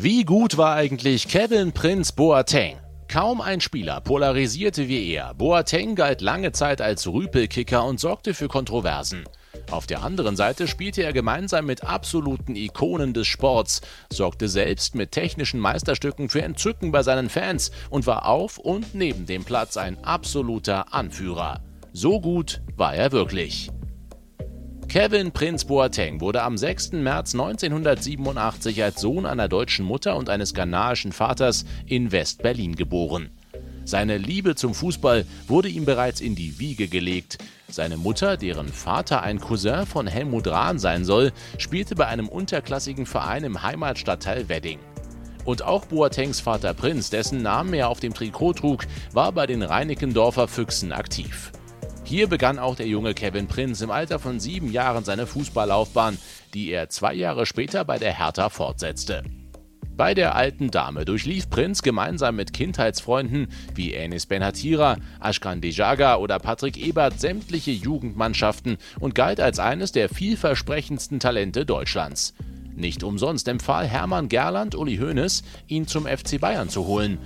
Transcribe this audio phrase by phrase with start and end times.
[0.00, 2.76] Wie gut war eigentlich Kevin Prince Boateng?
[3.08, 5.34] Kaum ein Spieler polarisierte wie er.
[5.34, 9.24] Boateng galt lange Zeit als Rüpelkicker und sorgte für Kontroversen.
[9.70, 15.10] Auf der anderen Seite spielte er gemeinsam mit absoluten Ikonen des Sports, sorgte selbst mit
[15.10, 19.98] technischen Meisterstücken für Entzücken bei seinen Fans und war auf und neben dem Platz ein
[20.04, 21.60] absoluter Anführer.
[21.92, 23.70] So gut war er wirklich.
[24.88, 26.92] Kevin Prinz Boateng wurde am 6.
[26.92, 33.28] März 1987 als Sohn einer deutschen Mutter und eines ghanaischen Vaters in West-Berlin geboren.
[33.84, 37.36] Seine Liebe zum Fußball wurde ihm bereits in die Wiege gelegt.
[37.68, 43.04] Seine Mutter, deren Vater ein Cousin von Helmut Rahn sein soll, spielte bei einem unterklassigen
[43.04, 44.78] Verein im Heimatstadtteil Wedding.
[45.44, 49.62] Und auch Boatengs Vater Prinz, dessen Namen er auf dem Trikot trug, war bei den
[49.62, 51.52] Reinickendorfer Füchsen aktiv.
[52.08, 56.16] Hier begann auch der junge Kevin Prinz im Alter von sieben Jahren seine Fußballlaufbahn,
[56.54, 59.24] die er zwei Jahre später bei der Hertha fortsetzte.
[59.94, 66.38] Bei der alten Dame durchlief Prinz gemeinsam mit Kindheitsfreunden wie Enis Benhatira, Ashkan Dejaga oder
[66.38, 72.32] Patrick Ebert sämtliche Jugendmannschaften und galt als eines der vielversprechendsten Talente Deutschlands.
[72.74, 77.18] Nicht umsonst empfahl Hermann Gerland Uli Hoeneß, ihn zum FC Bayern zu holen.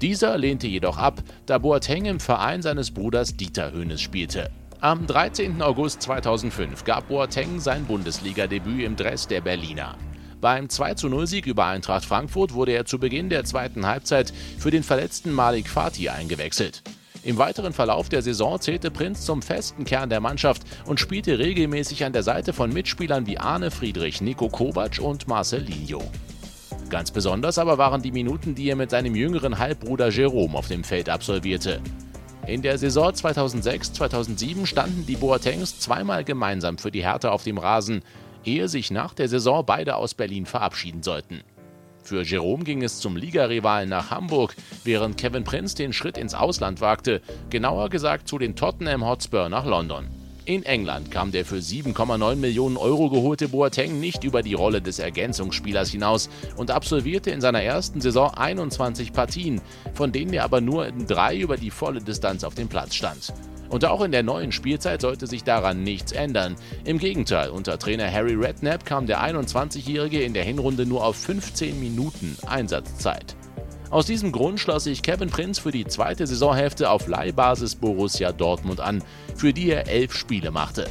[0.00, 4.50] Dieser lehnte jedoch ab, da Boateng im Verein seines Bruders Dieter Hoeneß spielte.
[4.80, 5.60] Am 13.
[5.60, 9.98] August 2005 gab Boateng sein Bundesliga-Debüt im Dress der Berliner.
[10.40, 15.32] Beim 2-0-Sieg über Eintracht Frankfurt wurde er zu Beginn der zweiten Halbzeit für den verletzten
[15.32, 16.82] Malik Fatih eingewechselt.
[17.22, 22.06] Im weiteren Verlauf der Saison zählte Prinz zum festen Kern der Mannschaft und spielte regelmäßig
[22.06, 26.02] an der Seite von Mitspielern wie Arne Friedrich, Nico Kovac und Marcelinho.
[26.90, 30.82] Ganz besonders aber waren die Minuten, die er mit seinem jüngeren Halbbruder Jerome auf dem
[30.82, 31.80] Feld absolvierte.
[32.48, 38.02] In der Saison 2006-2007 standen die Boatengs zweimal gemeinsam für die Härte auf dem Rasen,
[38.44, 41.42] ehe sich nach der Saison beide aus Berlin verabschieden sollten.
[42.02, 46.80] Für Jerome ging es zum Ligarivalen nach Hamburg, während Kevin Prince den Schritt ins Ausland
[46.80, 50.08] wagte, genauer gesagt zu den Tottenham Hotspur nach London.
[50.46, 54.98] In England kam der für 7,9 Millionen Euro geholte Boateng nicht über die Rolle des
[54.98, 59.60] Ergänzungsspielers hinaus und absolvierte in seiner ersten Saison 21 Partien,
[59.92, 63.34] von denen er aber nur in drei über die volle Distanz auf dem Platz stand.
[63.68, 66.56] Und auch in der neuen Spielzeit sollte sich daran nichts ändern.
[66.84, 71.78] Im Gegenteil, unter Trainer Harry Redknapp kam der 21-Jährige in der Hinrunde nur auf 15
[71.78, 73.36] Minuten Einsatzzeit.
[73.90, 78.78] Aus diesem Grund schloss sich Kevin Prinz für die zweite Saisonhälfte auf Leihbasis Borussia Dortmund
[78.78, 79.02] an,
[79.34, 80.88] für die er elf Spiele machte.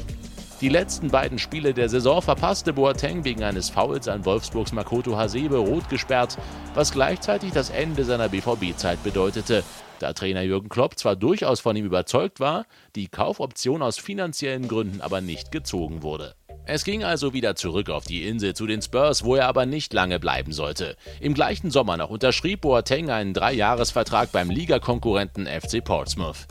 [0.59, 5.55] Die letzten beiden Spiele der Saison verpasste Boateng wegen eines Fouls an Wolfsburgs Makoto Hasebe
[5.55, 6.37] rot gesperrt,
[6.73, 9.63] was gleichzeitig das Ende seiner BVB-Zeit bedeutete,
[9.99, 12.65] da Trainer Jürgen Klopp zwar durchaus von ihm überzeugt war,
[12.97, 16.35] die Kaufoption aus finanziellen Gründen aber nicht gezogen wurde.
[16.71, 19.91] Es ging also wieder zurück auf die Insel zu den Spurs, wo er aber nicht
[19.91, 20.97] lange bleiben sollte.
[21.19, 26.45] Im gleichen Sommer noch unterschrieb Boateng einen Dreijahresvertrag beim Ligakonkurrenten FC Portsmouth.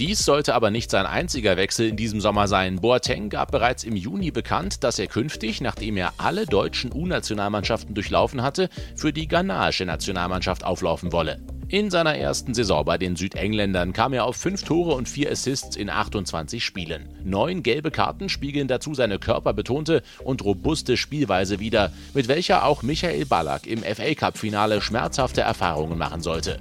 [0.00, 2.80] Dies sollte aber nicht sein einziger Wechsel in diesem Sommer sein.
[2.80, 8.42] Boateng gab bereits im Juni bekannt, dass er künftig, nachdem er alle deutschen U-Nationalmannschaften durchlaufen
[8.42, 11.40] hatte, für die ghanaische Nationalmannschaft auflaufen wolle.
[11.68, 15.76] In seiner ersten Saison bei den Südengländern kam er auf 5 Tore und 4 Assists
[15.76, 17.08] in 28 Spielen.
[17.22, 23.26] Neun gelbe Karten spiegeln dazu seine körperbetonte und robuste Spielweise wider, mit welcher auch Michael
[23.26, 26.58] Ballack im FA Cup-Finale schmerzhafte Erfahrungen machen sollte.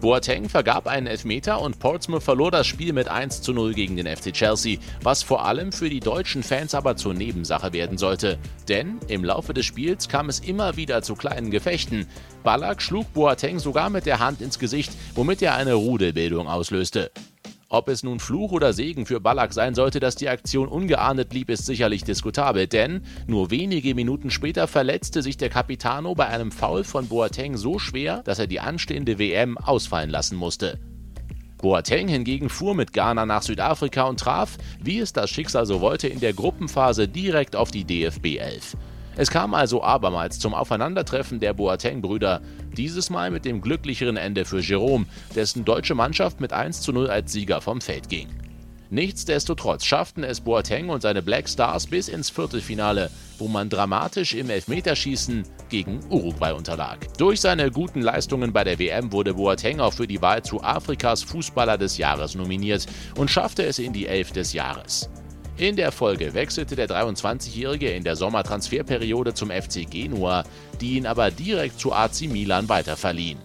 [0.00, 4.06] Boateng vergab einen Elfmeter und Portsmouth verlor das Spiel mit 1 zu 0 gegen den
[4.06, 8.38] FC Chelsea, was vor allem für die deutschen Fans aber zur Nebensache werden sollte.
[8.68, 12.06] Denn im Laufe des Spiels kam es immer wieder zu kleinen Gefechten.
[12.42, 17.10] Ballack schlug Boateng sogar mit der Hand ins Gesicht, womit er eine Rudelbildung auslöste.
[17.68, 21.50] Ob es nun Fluch oder Segen für Ballack sein sollte, dass die Aktion ungeahndet blieb,
[21.50, 26.84] ist sicherlich diskutabel, denn nur wenige Minuten später verletzte sich der Capitano bei einem Foul
[26.84, 30.78] von Boateng so schwer, dass er die anstehende WM ausfallen lassen musste.
[31.58, 36.06] Boateng hingegen fuhr mit Ghana nach Südafrika und traf, wie es das Schicksal so wollte,
[36.06, 38.76] in der Gruppenphase direkt auf die DFB 11.
[39.18, 42.42] Es kam also abermals zum Aufeinandertreffen der Boateng-Brüder,
[42.76, 47.08] dieses Mal mit dem glücklicheren Ende für Jerome, dessen deutsche Mannschaft mit 1 zu 0
[47.08, 48.28] als Sieger vom Feld ging.
[48.90, 54.48] Nichtsdestotrotz schafften es Boateng und seine Black Stars bis ins Viertelfinale, wo man dramatisch im
[54.48, 56.98] Elfmeterschießen gegen Uruguay unterlag.
[57.18, 61.22] Durch seine guten Leistungen bei der WM wurde Boateng auch für die Wahl zu Afrikas
[61.24, 62.86] Fußballer des Jahres nominiert
[63.16, 65.10] und schaffte es in die Elf des Jahres.
[65.58, 70.44] In der Folge wechselte der 23-Jährige in der Sommertransferperiode zum FC Genua,
[70.82, 73.38] die ihn aber direkt zu AC Milan weiterverliehen.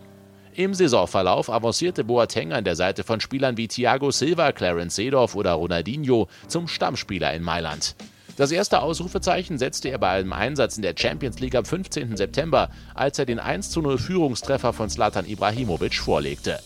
[0.54, 5.54] Im Saisonverlauf avancierte Boateng an der Seite von Spielern wie Thiago Silva, Clarence Seedorf oder
[5.54, 7.96] Ronaldinho zum Stammspieler in Mailand.
[8.36, 12.18] Das erste Ausrufezeichen setzte er bei einem Einsatz in der Champions League am 15.
[12.18, 16.60] September, als er den 1:0 Führungstreffer von Zlatan Ibrahimovic vorlegte.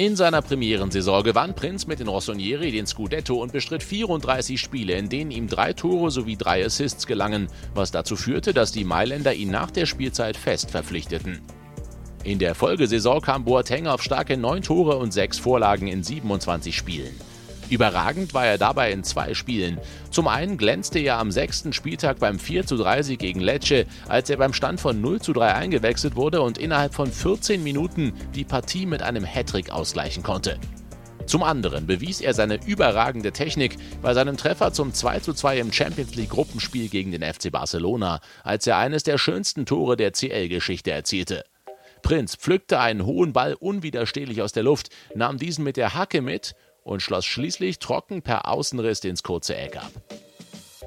[0.00, 5.10] In seiner Premierensaison gewann Prinz mit den Rossonieri den Scudetto und bestritt 34 Spiele, in
[5.10, 9.50] denen ihm drei Tore sowie drei Assists gelangen, was dazu führte, dass die Mailänder ihn
[9.50, 11.42] nach der Spielzeit fest verpflichteten.
[12.24, 17.14] In der Folgesaison kam Boateng auf starke neun Tore und sechs Vorlagen in 27 Spielen.
[17.70, 19.78] Überragend war er dabei in zwei Spielen.
[20.10, 24.52] Zum einen glänzte er am sechsten Spieltag beim 43 Sieg gegen Lecce, als er beim
[24.52, 29.02] Stand von 0 zu 3 eingewechselt wurde und innerhalb von 14 Minuten die Partie mit
[29.02, 30.58] einem Hattrick ausgleichen konnte.
[31.26, 36.30] Zum anderen bewies er seine überragende Technik bei seinem Treffer zum 2:2 im Champions League
[36.30, 41.44] Gruppenspiel gegen den FC Barcelona, als er eines der schönsten Tore der CL-Geschichte erzielte.
[42.02, 46.56] Prinz pflückte einen hohen Ball unwiderstehlich aus der Luft, nahm diesen mit der Hacke mit
[46.82, 49.92] und schloss schließlich trocken per Außenriss ins kurze Eck ab.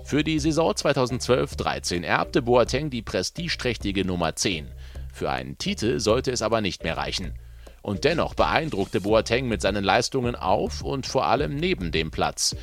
[0.04, 4.70] Für die Saison 2012-13 erbte Boateng die prestigeträchtige Nummer 10.
[5.14, 7.34] Für einen Titel sollte es aber nicht mehr reichen.
[7.82, 12.56] Und dennoch beeindruckte Boateng mit seinen Leistungen auf und vor allem neben dem Platz.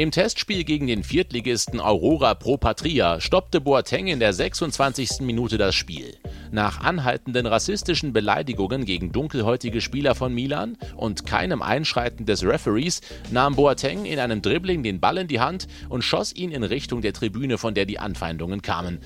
[0.00, 5.20] Im Testspiel gegen den Viertligisten Aurora Pro Patria stoppte Boateng in der 26.
[5.20, 6.16] Minute das Spiel.
[6.50, 13.56] Nach anhaltenden rassistischen Beleidigungen gegen dunkelhäutige Spieler von Milan und keinem Einschreiten des Referees nahm
[13.56, 17.12] Boateng in einem Dribbling den Ball in die Hand und schoss ihn in Richtung der
[17.12, 19.00] Tribüne, von der die Anfeindungen kamen.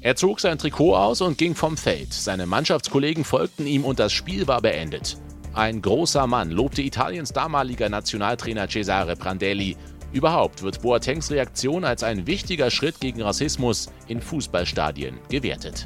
[0.00, 2.14] Er zog sein Trikot aus und ging vom Feld.
[2.14, 5.18] Seine Mannschaftskollegen folgten ihm und das Spiel war beendet.
[5.52, 9.76] Ein großer Mann lobte Italiens damaliger Nationaltrainer Cesare Prandelli.
[10.12, 15.84] Überhaupt wird Boatengs Reaktion als ein wichtiger Schritt gegen Rassismus in Fußballstadien gewertet.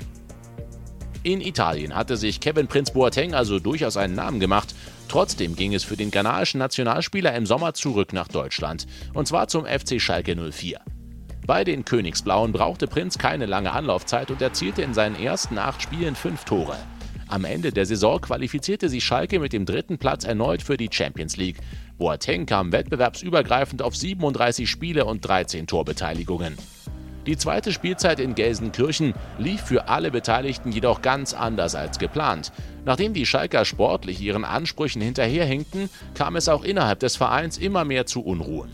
[1.24, 4.74] In Italien hatte sich Kevin Prinz Boateng also durchaus einen Namen gemacht.
[5.08, 8.86] Trotzdem ging es für den ghanaischen Nationalspieler im Sommer zurück nach Deutschland.
[9.14, 10.80] Und zwar zum FC Schalke 04.
[11.46, 16.14] Bei den Königsblauen brauchte Prinz keine lange Anlaufzeit und erzielte in seinen ersten acht Spielen
[16.14, 16.76] fünf Tore.
[17.28, 21.36] Am Ende der Saison qualifizierte sich Schalke mit dem dritten Platz erneut für die Champions
[21.36, 21.58] League.
[22.02, 26.58] Boateng kam wettbewerbsübergreifend auf 37 Spiele und 13 Torbeteiligungen.
[27.26, 32.50] Die zweite Spielzeit in Gelsenkirchen lief für alle Beteiligten jedoch ganz anders als geplant.
[32.84, 38.04] Nachdem die Schalker sportlich ihren Ansprüchen hinterherhinkten, kam es auch innerhalb des Vereins immer mehr
[38.04, 38.72] zu Unruhen.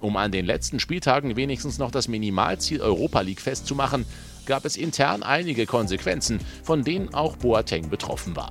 [0.00, 4.06] Um an den letzten Spieltagen wenigstens noch das Minimalziel Europa League festzumachen,
[4.46, 8.50] gab es intern einige Konsequenzen, von denen auch Boateng betroffen war.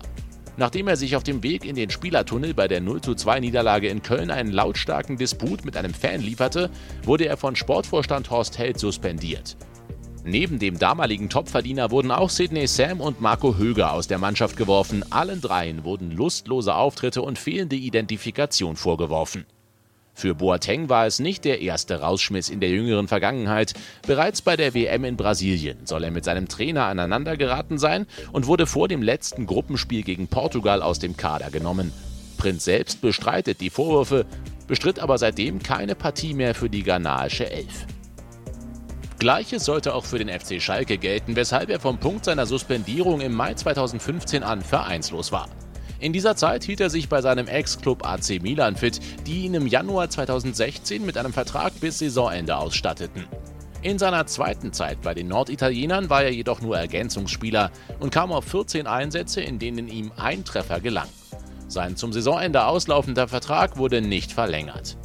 [0.59, 4.29] Nachdem er sich auf dem Weg in den Spielertunnel bei der 0:2 Niederlage in Köln
[4.29, 6.69] einen lautstarken Disput mit einem Fan lieferte,
[7.03, 9.56] wurde er von Sportvorstand Horst Held suspendiert.
[10.25, 15.06] Neben dem damaligen Topverdiener wurden auch Sidney Sam und Marco Höger aus der Mannschaft geworfen.
[15.11, 19.45] Allen dreien wurden lustlose Auftritte und fehlende Identifikation vorgeworfen.
[20.19, 23.74] Für Boateng war es nicht der erste Rausschmiss in der jüngeren Vergangenheit.
[24.06, 28.68] Bereits bei der WM in Brasilien soll er mit seinem Trainer aneinandergeraten sein und wurde
[28.68, 31.94] vor dem letzten Gruppenspiel gegen Portugal aus dem Kader genommen.
[32.38, 34.25] Prinz selbst bestreitet die Vorwürfe,
[34.68, 37.88] bestritt aber seitdem keine Partie mehr für die ghanaische Elf.
[39.19, 43.33] Gleiches sollte auch für den FC Schalke gelten, weshalb er vom Punkt seiner Suspendierung im
[43.33, 45.48] Mai 2015 an vereinslos war.
[46.01, 49.68] In dieser Zeit hielt er sich bei seinem Ex-Club AC Milan fit, die ihn im
[49.68, 53.28] Januar 2016 mit einem Vertrag bis Saisonende ausstatteten.
[53.81, 58.45] In seiner zweiten Zeit bei den Norditalienern war er jedoch nur Ergänzungsspieler und kam auf
[58.45, 61.07] 14 Einsätze, in denen ihm ein Treffer gelang.
[61.68, 64.97] Sein zum Saisonende auslaufender Vertrag wurde nicht verlängert.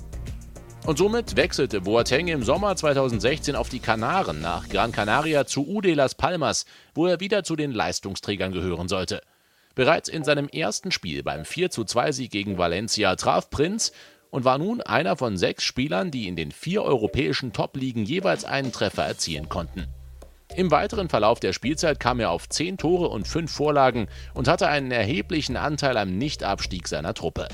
[0.87, 5.95] Und somit wechselte Boateng im Sommer 2016 auf die Kanaren nach Gran Canaria zu UD
[5.95, 9.23] Las Palmas, wo er wieder zu den Leistungsträgern gehören sollte.
[9.75, 13.93] Bereits in seinem ersten Spiel beim 4:2-Sieg gegen Valencia traf Prinz
[14.31, 18.73] und war nun einer von sechs Spielern, die in den vier europäischen Top-Ligen jeweils einen
[18.73, 19.87] Treffer erzielen konnten.
[20.57, 24.69] Im weiteren Verlauf der Spielzeit kam er auf zehn Tore und fünf Vorlagen und hatte
[24.69, 27.49] einen erheblichen Anteil am Nichtabstieg seiner Truppe.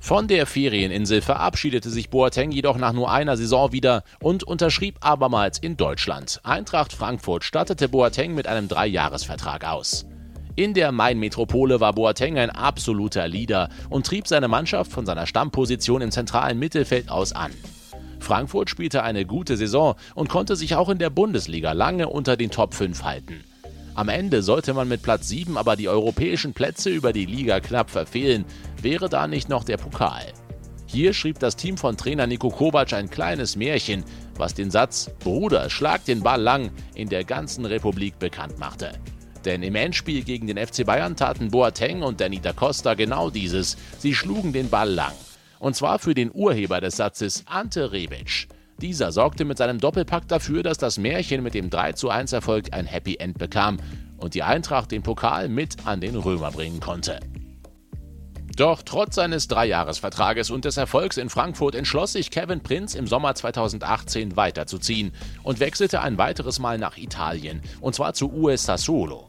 [0.00, 5.58] Von der Ferieninsel verabschiedete sich Boateng jedoch nach nur einer Saison wieder und unterschrieb abermals
[5.58, 6.40] in Deutschland.
[6.44, 10.06] Eintracht Frankfurt stattete Boateng mit einem Dreijahresvertrag aus.
[10.58, 16.02] In der Main-Metropole war Boateng ein absoluter Leader und trieb seine Mannschaft von seiner Stammposition
[16.02, 17.52] im zentralen Mittelfeld aus an.
[18.18, 22.50] Frankfurt spielte eine gute Saison und konnte sich auch in der Bundesliga lange unter den
[22.50, 23.44] Top 5 halten.
[23.94, 27.88] Am Ende sollte man mit Platz 7 aber die europäischen Plätze über die Liga knapp
[27.88, 28.44] verfehlen,
[28.82, 30.26] wäre da nicht noch der Pokal.
[30.86, 34.02] Hier schrieb das Team von Trainer Niko Kovac ein kleines Märchen,
[34.36, 38.90] was den Satz Bruder, schlag den Ball lang in der ganzen Republik bekannt machte.
[39.44, 43.76] Denn im Endspiel gegen den FC Bayern taten Boateng und Danny da Costa genau dieses.
[43.98, 45.12] Sie schlugen den Ball lang.
[45.58, 48.48] Und zwar für den Urheber des Satzes Ante Rebic.
[48.80, 53.16] Dieser sorgte mit seinem Doppelpack dafür, dass das Märchen mit dem 3:1 Erfolg ein Happy
[53.16, 53.78] End bekam
[54.18, 57.18] und die Eintracht den Pokal mit an den Römer bringen konnte.
[58.58, 63.36] Doch trotz seines Dreijahresvertrages und des Erfolgs in Frankfurt entschloss sich Kevin Prinz im Sommer
[63.36, 65.12] 2018 weiterzuziehen
[65.44, 69.27] und wechselte ein weiteres Mal nach Italien, und zwar zu US Sassuolo.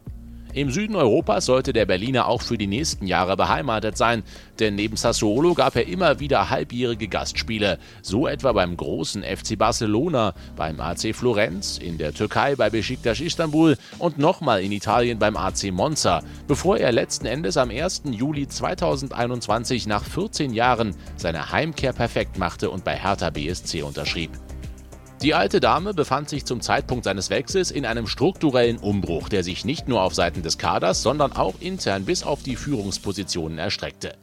[0.52, 4.24] Im Süden Europas sollte der Berliner auch für die nächsten Jahre beheimatet sein,
[4.58, 10.34] denn neben Sassuolo gab er immer wieder halbjährige Gastspiele, so etwa beim großen FC Barcelona,
[10.56, 15.72] beim AC Florenz, in der Türkei bei Besiktas Istanbul und nochmal in Italien beim AC
[15.72, 18.04] Monza, bevor er letzten Endes am 1.
[18.10, 24.32] Juli 2021 nach 14 Jahren seine Heimkehr perfekt machte und bei Hertha BSC unterschrieb.
[25.22, 29.66] Die alte Dame befand sich zum Zeitpunkt seines Wechsels in einem strukturellen Umbruch, der sich
[29.66, 34.14] nicht nur auf Seiten des Kaders, sondern auch intern bis auf die Führungspositionen erstreckte.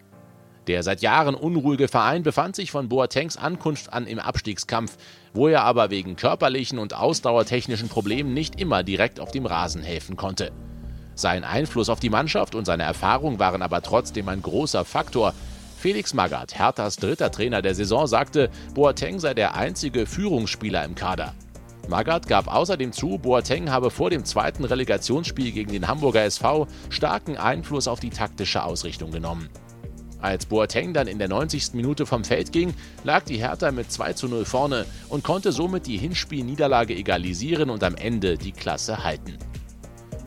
[0.69, 4.97] Der seit Jahren unruhige Verein befand sich von Boatengs Ankunft an im Abstiegskampf,
[5.35, 10.17] wo er aber wegen körperlichen und ausdauertechnischen Problemen nicht immer direkt auf dem Rasen helfen
[10.17, 10.51] konnte.
[11.15, 15.35] Sein Einfluss auf die Mannschaft und seine Erfahrung waren aber trotzdem ein großer Faktor,
[15.87, 21.33] Felix Magath, Herthas dritter Trainer der Saison, sagte, Boateng sei der einzige Führungsspieler im Kader.
[21.89, 27.37] Magath gab außerdem zu, Boateng habe vor dem zweiten Relegationsspiel gegen den Hamburger SV starken
[27.37, 29.49] Einfluss auf die taktische Ausrichtung genommen.
[30.21, 31.75] Als Boateng dann in der 90.
[31.75, 32.75] Minute vom Feld ging,
[33.05, 37.85] lag die Hertha mit 2 zu 0 vorne und konnte somit die Hinspielniederlage egalisieren und
[37.85, 39.39] am Ende die Klasse halten.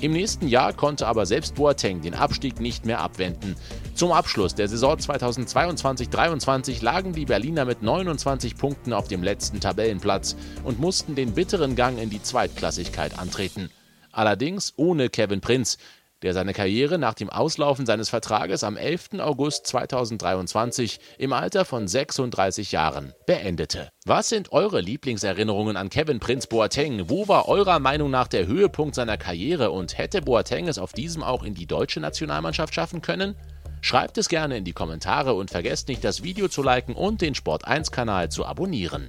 [0.02, 3.58] Im nächsten Jahr konnte aber selbst Boateng den Abstieg nicht mehr abwenden.
[3.96, 10.38] Zum Abschluss der Saison 2022-23 lagen die Berliner mit 29 Punkten auf dem letzten Tabellenplatz
[10.64, 13.70] und mussten den bitteren Gang in die Zweitklassigkeit antreten.
[14.14, 15.78] Allerdings ohne Kevin Prinz,
[16.22, 19.20] der seine Karriere nach dem Auslaufen seines Vertrages am 11.
[19.20, 23.90] August 2023 im Alter von 36 Jahren beendete.
[24.06, 27.10] Was sind eure Lieblingserinnerungen an Kevin Prinz Boateng?
[27.10, 31.24] Wo war eurer Meinung nach der Höhepunkt seiner Karriere und hätte Boateng es auf diesem
[31.24, 33.36] auch in die deutsche Nationalmannschaft schaffen können?
[33.82, 37.34] Schreibt es gerne in die Kommentare und vergesst nicht, das Video zu liken und den
[37.34, 39.08] Sport1-Kanal zu abonnieren.